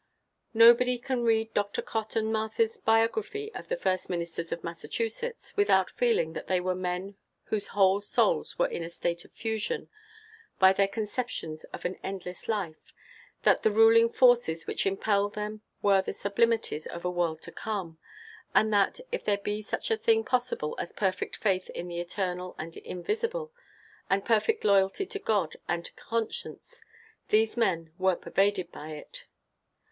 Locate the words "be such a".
19.37-19.97